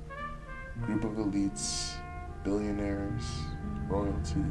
group 0.82 1.04
of 1.04 1.12
elites, 1.12 1.94
billionaires, 2.44 3.24
royalty. 3.88 4.44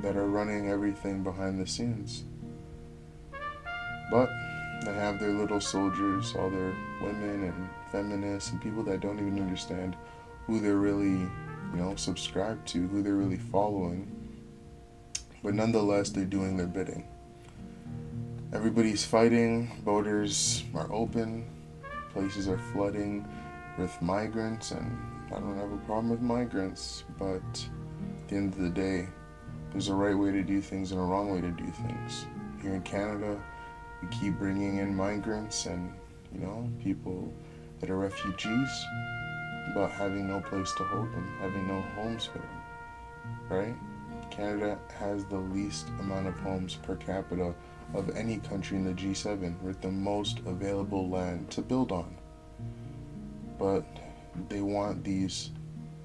That 0.00 0.16
are 0.16 0.28
running 0.28 0.70
everything 0.70 1.22
behind 1.22 1.60
the 1.60 1.66
scenes. 1.66 2.24
But 4.10 4.30
they 4.84 4.94
have 4.94 5.18
their 5.18 5.32
little 5.32 5.60
soldiers, 5.60 6.34
all 6.36 6.50
their 6.50 6.74
women 7.02 7.44
and 7.44 7.68
feminists 7.90 8.52
and 8.52 8.60
people 8.60 8.82
that 8.84 9.00
don't 9.00 9.18
even 9.18 9.40
understand 9.40 9.96
who 10.46 10.60
they're 10.60 10.76
really, 10.76 11.20
you 11.20 11.76
know, 11.76 11.94
subscribed 11.96 12.66
to, 12.68 12.86
who 12.88 13.02
they're 13.02 13.14
really 13.14 13.36
following. 13.36 14.10
But 15.42 15.54
nonetheless, 15.54 16.10
they're 16.10 16.24
doing 16.24 16.56
their 16.56 16.66
bidding. 16.66 17.06
Everybody's 18.52 19.04
fighting, 19.04 19.70
borders 19.84 20.64
are 20.74 20.90
open, 20.90 21.44
places 22.14 22.48
are 22.48 22.58
flooding 22.72 23.28
with 23.76 24.00
migrants, 24.00 24.70
and 24.70 24.98
I 25.28 25.38
don't 25.38 25.56
have 25.56 25.70
a 25.70 25.76
problem 25.78 26.08
with 26.08 26.22
migrants, 26.22 27.04
but 27.18 27.42
at 27.42 28.28
the 28.28 28.36
end 28.36 28.54
of 28.54 28.58
the 28.58 28.70
day, 28.70 29.06
there's 29.70 29.88
a 29.88 29.94
right 29.94 30.16
way 30.16 30.32
to 30.32 30.42
do 30.42 30.62
things 30.62 30.92
and 30.92 31.00
a 31.00 31.04
wrong 31.04 31.30
way 31.30 31.42
to 31.42 31.50
do 31.50 31.66
things. 31.66 32.26
Here 32.62 32.74
in 32.74 32.82
Canada, 32.82 33.38
we 34.02 34.08
keep 34.08 34.38
bringing 34.38 34.78
in 34.78 34.94
migrants 34.94 35.66
and 35.66 35.92
you 36.32 36.40
know 36.40 36.68
people 36.82 37.32
that 37.80 37.90
are 37.90 37.98
refugees 37.98 38.84
but 39.74 39.88
having 39.88 40.26
no 40.28 40.40
place 40.40 40.72
to 40.76 40.84
hold 40.84 41.12
them 41.12 41.28
having 41.40 41.66
no 41.66 41.80
homes 41.96 42.24
for 42.24 42.38
them 42.38 42.58
right? 43.48 43.74
Canada 44.30 44.78
has 44.98 45.24
the 45.24 45.38
least 45.38 45.88
amount 46.00 46.26
of 46.26 46.38
homes 46.40 46.74
per 46.74 46.96
capita 46.96 47.54
of 47.94 48.10
any 48.16 48.38
country 48.38 48.76
in 48.76 48.84
the 48.84 48.92
g7 48.92 49.60
with 49.62 49.80
the 49.80 49.90
most 49.90 50.40
available 50.46 51.08
land 51.08 51.50
to 51.50 51.62
build 51.62 51.90
on. 51.90 52.16
But 53.58 53.84
they 54.48 54.60
want 54.60 55.02
these 55.02 55.50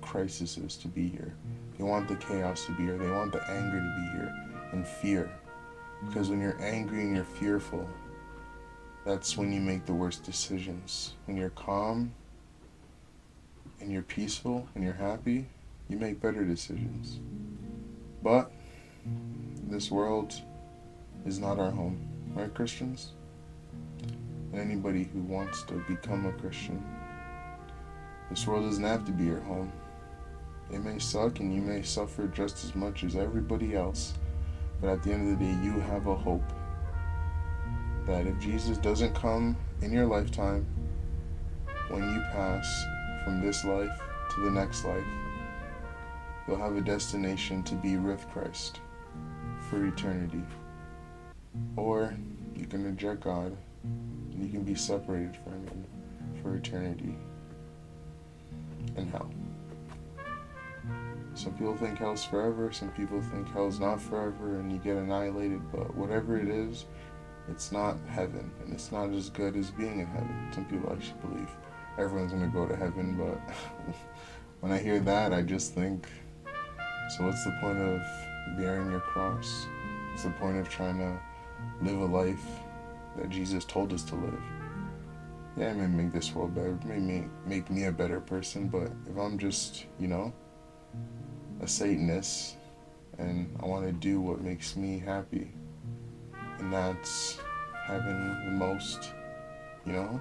crises 0.01 0.55
to 0.77 0.88
be 0.88 1.07
here. 1.07 1.35
They 1.77 1.83
want 1.83 2.07
the 2.07 2.15
chaos 2.15 2.65
to 2.65 2.71
be 2.73 2.83
here. 2.83 2.97
They 2.97 3.12
want 3.12 3.33
the 3.33 3.43
anger 3.50 3.79
to 3.79 3.95
be 3.95 4.17
here 4.17 4.33
and 4.71 4.88
fear 4.88 5.31
because 6.07 6.29
when 6.29 6.39
you're 6.39 6.60
angry 6.62 7.01
and 7.01 7.15
you're 7.15 7.25
fearful, 7.25 7.89
that's 9.05 9.38
when 9.38 9.51
you 9.51 9.60
make 9.60 9.86
the 9.86 9.93
worst 9.93 10.24
decisions. 10.24 11.13
When 11.25 11.36
you're 11.36 11.50
calm 11.50 12.13
and 13.81 13.91
you're 13.91 14.01
peaceful 14.01 14.67
and 14.75 14.83
you're 14.83 14.93
happy, 14.93 15.45
you 15.89 15.98
make 15.98 16.22
better 16.22 16.45
decisions. 16.45 17.19
But 18.22 18.51
this 19.67 19.91
world 19.91 20.33
is 21.25 21.39
not 21.39 21.60
our 21.60 21.72
home, 21.72 22.00
right, 22.33 22.53
Christians? 22.53 23.12
And 24.51 24.62
anybody 24.62 25.10
who 25.12 25.19
wants 25.22 25.63
to 25.63 25.74
become 25.88 26.25
a 26.25 26.31
Christian, 26.33 26.83
this 28.29 28.48
world 28.48 28.65
doesn't 28.65 28.83
have 28.83 29.05
to 29.05 29.12
be 29.12 29.25
your 29.25 29.41
home. 29.41 29.72
It 30.72 30.79
may 30.83 31.00
suck 31.00 31.39
and 31.39 31.53
you 31.53 31.62
may 31.62 31.81
suffer 31.81 32.27
just 32.27 32.63
as 32.63 32.74
much 32.74 33.03
as 33.03 33.15
everybody 33.15 33.75
else. 33.75 34.13
But 34.84 34.92
at 34.92 35.04
the 35.04 35.13
end 35.13 35.32
of 35.32 35.40
the 35.40 35.46
day, 35.46 35.58
you 35.63 35.80
have 35.80 36.08
a 36.08 36.16
hope 36.16 36.44
that 38.06 38.28
if 38.28 38.38
Jesus 38.38 38.78
doesn't 38.78 39.16
come 39.16 39.56
in 39.82 39.94
your 39.94 40.06
lifetime, 40.06 40.66
when 41.88 42.04
you 42.04 42.20
pass 42.34 42.86
from 43.24 43.42
this 43.42 43.63
life 43.63 43.98
to 44.32 44.42
the 44.42 44.52
next 44.52 44.84
life, 44.84 45.06
you'll 46.46 46.58
have 46.58 46.75
a 46.75 46.82
destination 46.82 47.63
to 47.63 47.75
be 47.75 47.96
with 47.96 48.28
Christ 48.34 48.82
for 49.70 49.86
eternity. 49.86 50.44
Or 51.78 52.13
you 52.54 52.66
can 52.66 52.84
reject 52.84 53.22
God 53.22 53.56
and 53.86 54.44
you 54.44 54.50
can 54.50 54.63
be 54.63 54.75
separated 54.75 55.38
from 55.46 55.66
Him 55.66 55.86
for 56.42 56.58
eternity 56.58 57.16
in 58.98 59.08
hell. 59.08 59.30
Some 61.36 61.54
people 61.54 61.75
think 61.75 61.98
hell's 61.98 62.24
forever, 62.24 62.72
some 62.72 62.90
people 62.90 63.20
think 63.22 63.52
hell's 63.52 63.80
not 63.80 64.00
forever 64.00 64.60
and 64.60 64.72
you 64.72 64.78
get 64.78 64.98
annihilated, 64.98 65.62
but 65.72 65.94
whatever 65.96 66.38
it 66.38 66.48
is, 66.48 66.86
it's 67.50 67.72
not 67.72 67.98
heaven 68.08 68.52
and 68.63 68.72
it's 68.72 68.92
not 68.92 69.10
as 69.10 69.30
good 69.32 69.56
as 69.56 69.72
being 69.72 70.00
in 70.00 70.06
heaven. 70.06 70.50
Some 70.54 70.66
people 70.66 70.92
actually 70.94 71.20
believe 71.22 71.50
everyone's 71.98 72.32
gonna 72.32 72.48
go 72.48 72.68
to 72.68 72.75
heaven, 72.75 73.18
but 73.18 73.96
when 74.60 74.72
I 74.72 74.78
hear 74.78 75.00
that, 75.00 75.34
I 75.34 75.42
just 75.42 75.74
think, 75.74 76.08
so 77.18 77.25
what's 77.25 77.44
the 77.44 77.58
point 77.60 77.80
of 77.80 78.02
bearing 78.58 78.92
your 78.92 79.02
cross? 79.02 79.66
What's 80.12 80.24
the 80.24 80.30
point 80.32 80.58
of 80.58 80.70
trying 80.70 81.00
to 81.00 81.20
live 81.82 82.00
a 82.00 82.06
life 82.06 82.46
that 83.18 83.30
Jesus 83.30 83.66
told 83.66 83.92
us 83.92 84.04
to 84.04 84.16
live? 84.16 84.42
Yeah, 85.58 85.72
it 85.72 85.78
may 85.78 85.88
make 85.88 86.13
this 86.13 86.34
world 86.34 86.54
better, 86.54 86.70
it 86.70 86.86
may 86.86 87.25
make 87.48 87.72
me 87.72 87.86
a 87.86 87.92
better 87.92 88.20
person, 88.20 88.68
but 88.68 88.92
if 89.10 89.18
I'm 89.18 89.40
just, 89.40 89.86
you 90.00 90.08
know, 90.08 90.32
a 91.63 91.67
Satanist 91.67 92.58
and 93.17 93.50
I 93.62 93.65
want 93.65 93.86
to 93.86 93.93
do 93.93 94.20
what 94.20 94.41
makes 94.41 94.75
me 94.75 95.00
happy. 95.00 95.51
And 96.60 96.74
that's 96.74 97.39
having 97.86 98.17
the 98.46 98.51
most, 98.51 99.12
you 99.86 99.93
know, 99.93 100.20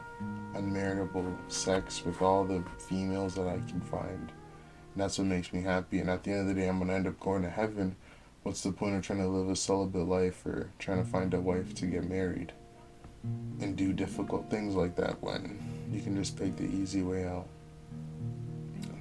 unmeritable 0.54 1.34
sex 1.50 2.04
with 2.04 2.22
all 2.22 2.44
the 2.44 2.62
females 2.78 3.34
that 3.34 3.48
I 3.48 3.58
can 3.68 3.80
find 3.80 4.30
And 4.92 4.96
that's 4.96 5.18
what 5.18 5.26
makes 5.26 5.52
me 5.52 5.62
happy. 5.62 5.98
And 5.98 6.10
at 6.10 6.22
the 6.22 6.30
end 6.30 6.40
of 6.42 6.46
the 6.54 6.60
day, 6.60 6.68
I'm 6.68 6.78
going 6.78 6.88
to 6.88 6.94
end 6.94 7.06
up 7.08 7.18
going 7.18 7.42
to 7.42 7.50
heaven. 7.50 7.96
What's 8.44 8.62
the 8.62 8.72
point 8.72 8.96
of 8.96 9.02
trying 9.02 9.20
to 9.20 9.28
live 9.28 9.48
a 9.48 9.56
celibate 9.56 10.06
life 10.06 10.44
or 10.46 10.70
trying 10.78 11.02
to 11.02 11.10
find 11.10 11.34
a 11.34 11.40
wife 11.40 11.74
to 11.76 11.86
get 11.86 12.08
married 12.08 12.52
and 13.60 13.76
do 13.76 13.92
difficult 13.92 14.50
things 14.50 14.74
like 14.74 14.96
that 14.96 15.22
when 15.22 15.58
you 15.90 16.00
can 16.02 16.16
just 16.16 16.38
take 16.38 16.56
the 16.56 16.64
easy 16.64 17.02
way 17.02 17.24
out? 17.24 17.48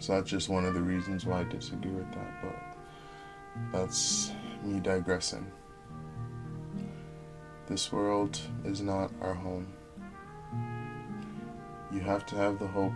So 0.01 0.13
that's 0.13 0.31
just 0.31 0.50
one 0.50 0.65
of 0.65 0.74
the 0.74 0.81
reasons 0.81 1.27
why 1.27 1.41
I 1.41 1.43
disagree 1.43 1.91
with 1.91 2.12
that. 2.13 2.41
But 2.41 3.72
that's 3.72 4.31
me 4.63 4.79
digressing. 4.79 5.46
This 7.67 7.91
world 7.91 8.39
is 8.65 8.81
not 8.81 9.12
our 9.22 9.36
home. 9.36 9.72
You 11.91 12.00
have 12.00 12.25
to 12.25 12.36
have 12.36 12.58
the 12.58 12.65
hope 12.65 12.96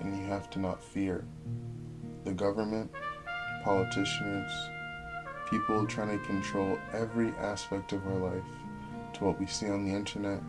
and 0.00 0.18
you 0.18 0.24
have 0.24 0.50
to 0.50 0.58
not 0.58 0.82
fear. 0.82 1.24
The 2.24 2.32
government, 2.32 2.90
politicians, 3.62 4.50
people 5.48 5.86
trying 5.86 6.18
to 6.18 6.26
control 6.26 6.76
every 6.92 7.30
aspect 7.38 7.92
of 7.92 8.04
our 8.08 8.32
life 8.32 8.42
to 9.12 9.24
what 9.24 9.38
we 9.38 9.46
see 9.46 9.70
on 9.70 9.84
the 9.84 9.94
internet, 9.94 10.40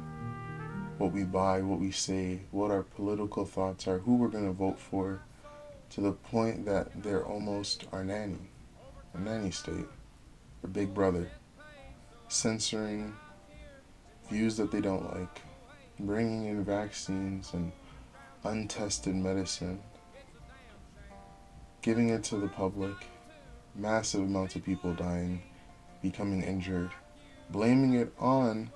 what 0.97 1.11
we 1.11 1.23
buy, 1.23 1.61
what 1.61 1.79
we 1.79 1.91
say, 1.91 2.41
what 2.49 2.71
our 2.71 2.81
political 2.81 3.45
thoughts 3.45 3.87
are, 3.87 3.99
who 3.99 4.15
we're 4.15 4.27
going 4.27 4.47
to 4.47 4.53
vote 4.53 4.79
for, 4.79 5.21
to 5.91 6.01
the 6.01 6.13
point 6.13 6.65
that 6.65 7.03
they're 7.03 7.25
almost 7.25 7.85
our 7.91 8.03
nanny, 8.03 8.49
a 9.13 9.19
nanny 9.19 9.51
state, 9.51 9.87
a 10.63 10.67
big 10.67 10.93
brother, 10.93 11.29
censoring 12.29 13.13
views 14.29 14.55
that 14.55 14.71
they 14.71 14.79
don't 14.79 15.13
like, 15.13 15.41
bringing 15.99 16.45
in 16.45 16.63
vaccines 16.63 17.53
and 17.53 17.73
untested 18.45 19.13
medicine, 19.13 19.81
giving 21.81 22.09
it 22.09 22.23
to 22.23 22.37
the 22.37 22.47
public, 22.47 22.95
massive 23.75 24.21
amounts 24.21 24.55
of 24.55 24.63
people 24.63 24.93
dying, 24.93 25.43
becoming 26.01 26.41
injured, 26.41 26.89
blaming 27.49 27.95
it 27.95 28.13
on 28.17 28.71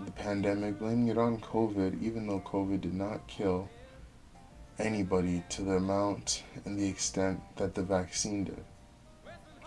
the 0.00 0.12
pandemic, 0.12 0.78
blaming 0.78 1.08
it 1.08 1.16
on 1.16 1.40
COVID, 1.40 2.02
even 2.02 2.26
though 2.26 2.40
COVID 2.40 2.82
did 2.82 2.94
not 2.94 3.26
kill 3.26 3.70
anybody 4.78 5.42
to 5.50 5.62
the 5.62 5.76
amount 5.76 6.42
and 6.64 6.78
the 6.78 6.88
extent 6.88 7.40
that 7.56 7.74
the 7.74 7.82
vaccine 7.82 8.44
did. 8.44 8.64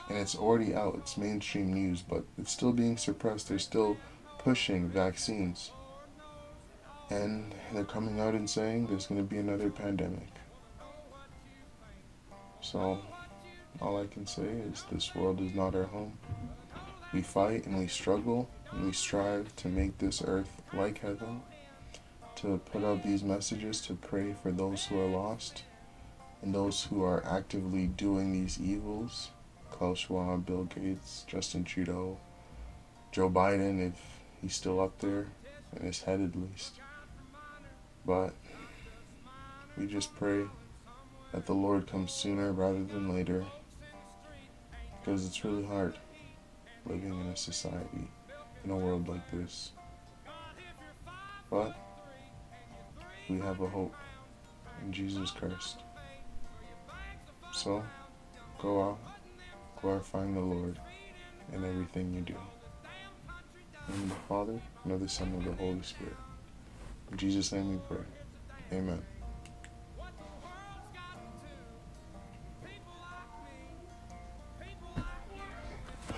And 0.10 0.18
it's 0.18 0.36
already 0.36 0.74
out, 0.74 0.96
it's 0.96 1.18
mainstream 1.18 1.74
news, 1.74 2.02
but 2.02 2.24
it's 2.38 2.52
still 2.52 2.72
being 2.72 2.98
suppressed. 2.98 3.50
They're 3.50 3.60
still 3.60 3.98
pushing 4.40 4.88
vaccines. 4.88 5.72
And 7.10 7.54
they're 7.74 7.84
coming 7.84 8.20
out 8.20 8.34
and 8.34 8.50
saying 8.50 8.88
there's 8.88 9.08
going 9.08 9.22
to 9.22 9.28
be 9.28 9.38
another 9.38 9.70
pandemic. 9.70 10.30
So, 12.62 13.00
all 13.82 14.02
I 14.02 14.08
can 14.08 14.26
say 14.26 14.44
is 14.44 14.84
this 14.92 15.14
world 15.16 15.42
is 15.42 15.54
not 15.54 15.76
our 15.76 15.84
home. 15.84 16.18
We 17.14 17.22
fight 17.22 17.66
and 17.66 17.78
we 17.78 17.88
struggle 17.88 18.50
and 18.72 18.86
we 18.86 18.92
strive 18.92 19.56
to 19.58 19.68
make 19.68 19.98
this 19.98 20.22
earth 20.26 20.62
like 20.74 21.00
heaven, 21.00 21.42
to 22.38 22.60
put 22.72 22.84
out 22.84 23.04
these 23.04 23.24
messages, 23.24 23.82
to 23.82 23.94
pray 23.96 24.36
for 24.42 24.52
those 24.52 24.86
who 24.86 25.00
are 25.00 25.10
lost 25.10 25.64
and 26.42 26.54
those 26.54 26.84
who 26.84 27.04
are 27.04 27.26
actively 27.26 27.88
doing 27.88 28.32
these 28.32 28.60
evils. 28.62 29.32
Klaus 29.72 30.00
Schwab, 30.00 30.46
Bill 30.46 30.66
Gates, 30.66 31.26
Justin 31.28 31.64
Trudeau, 31.64 32.18
Joe 33.12 33.30
Biden, 33.30 33.88
if 33.88 34.00
he's 34.42 34.56
still 34.56 34.80
up 34.80 35.00
there, 35.00 35.28
in 35.76 35.86
his 35.86 36.04
head 36.04 36.22
at 36.22 36.40
least. 36.40 36.80
But 38.06 38.34
we 39.76 39.88
just 39.88 40.16
pray 40.16 40.46
that 41.34 41.46
the 41.46 41.54
Lord 41.54 41.88
comes 41.88 42.12
sooner 42.12 42.52
rather 42.52 42.84
than 42.84 43.14
later 43.14 43.46
because 45.00 45.26
it's 45.26 45.44
really 45.44 45.66
hard 45.66 45.98
living 46.86 47.20
in 47.20 47.28
a 47.28 47.36
society, 47.36 48.08
in 48.64 48.72
a 48.72 48.78
world 48.78 49.08
like 49.08 49.30
this. 49.32 49.72
But 51.50 51.76
we 53.30 53.40
have 53.40 53.60
a 53.62 53.68
hope 53.68 53.94
in 54.84 54.92
Jesus 54.92 55.32
Christ. 55.32 55.80
So 57.52 57.84
go 58.60 58.82
out, 58.84 59.00
glorifying 59.82 60.34
the 60.34 60.40
Lord 60.40 60.80
in 61.54 61.64
everything 61.66 62.14
you 62.14 62.22
do. 62.22 62.36
In 63.90 64.10
the 64.10 64.16
Father, 64.28 64.60
and 64.84 64.94
of 64.94 65.00
the 65.00 65.08
Son, 65.08 65.30
and 65.30 65.38
of 65.38 65.46
the 65.46 65.54
Holy 65.64 65.82
Spirit. 65.82 66.16
In 67.12 67.18
Jesus' 67.18 67.52
name 67.52 67.72
we 67.72 67.78
pray. 67.88 68.06
Amen. 68.74 69.02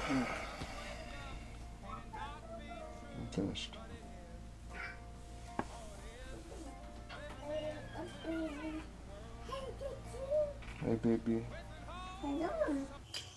Finished. 3.32 3.79
Hey, 11.02 11.18
baby. 11.18 11.46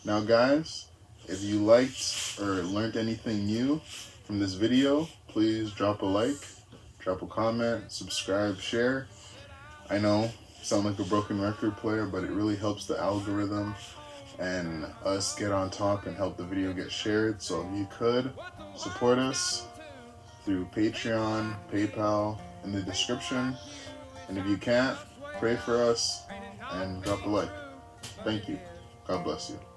Now, 0.04 0.20
guys, 0.20 0.86
if 1.28 1.42
you 1.42 1.64
liked 1.64 2.38
or 2.40 2.62
learned 2.62 2.96
anything 2.96 3.46
new 3.46 3.80
from 4.24 4.38
this 4.38 4.54
video, 4.54 5.08
please 5.28 5.70
drop 5.72 6.02
a 6.02 6.06
like 6.06 6.36
drop 6.98 7.20
a 7.22 7.26
comment, 7.26 7.90
subscribe, 7.90 8.58
share. 8.58 9.06
I 9.90 9.98
know, 9.98 10.30
sound 10.62 10.84
like 10.84 10.98
a 11.00 11.04
broken 11.04 11.40
record 11.40 11.76
player, 11.76 12.06
but 12.06 12.22
it 12.24 12.30
really 12.30 12.56
helps 12.56 12.86
the 12.86 12.98
algorithm 12.98 13.74
and 14.38 14.86
us 15.04 15.34
get 15.34 15.52
on 15.52 15.70
top 15.70 16.06
and 16.06 16.16
help 16.16 16.36
the 16.36 16.44
video 16.44 16.72
get 16.72 16.90
shared. 16.90 17.42
So 17.42 17.66
if 17.68 17.78
you 17.78 17.88
could 17.90 18.32
support 18.76 19.18
us 19.18 19.66
through 20.44 20.66
Patreon, 20.66 21.54
PayPal 21.72 22.38
in 22.64 22.72
the 22.72 22.82
description. 22.82 23.56
And 24.28 24.38
if 24.38 24.46
you 24.46 24.56
can't, 24.56 24.96
pray 25.38 25.56
for 25.56 25.82
us 25.82 26.24
and 26.74 27.02
drop 27.02 27.24
a 27.26 27.28
like. 27.28 27.50
Thank 28.24 28.48
you. 28.48 28.58
God 29.06 29.24
bless 29.24 29.50
you. 29.50 29.71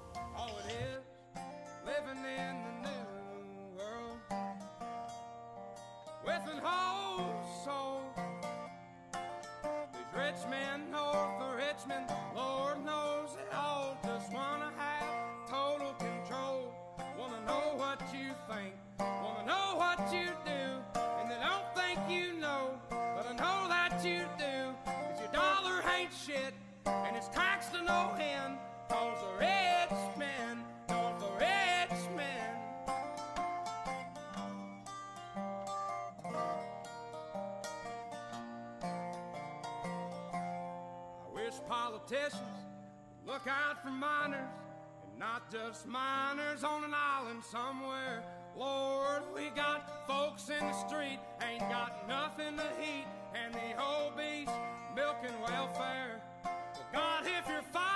Politicians 41.68 42.66
look 43.26 43.46
out 43.46 43.82
for 43.82 43.90
miners, 43.90 44.48
and 45.04 45.18
not 45.18 45.50
just 45.50 45.86
minors 45.86 46.64
on 46.64 46.84
an 46.84 46.94
island 46.94 47.42
somewhere. 47.44 48.22
Lord, 48.56 49.22
we 49.34 49.50
got 49.54 50.06
folks 50.06 50.48
in 50.48 50.64
the 50.66 50.72
street, 50.88 51.18
ain't 51.42 51.68
got 51.70 52.08
nothing 52.08 52.56
to 52.56 52.68
eat, 52.80 53.06
and 53.34 53.52
the 53.54 53.82
obese 53.82 54.48
milking 54.94 55.38
welfare. 55.46 56.22
But 56.42 56.92
God, 56.92 57.24
if 57.26 57.48
you're 57.48 57.62
five 57.72 57.95